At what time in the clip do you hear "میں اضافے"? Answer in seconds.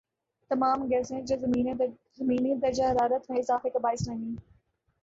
3.29-3.69